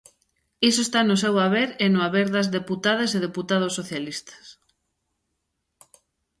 [0.69, 4.45] Iso está no seu haber e no haber das deputadas e deputados socialistas.